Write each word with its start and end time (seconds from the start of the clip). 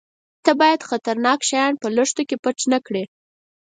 _ته 0.43 0.51
بايد 0.59 0.81
خطرناکه 0.89 1.47
شيان 1.49 1.73
په 1.81 1.87
لښتو 1.95 2.21
کې 2.29 2.37
پټ 2.43 2.57
نه 2.71 2.79
کړې. 2.85 3.03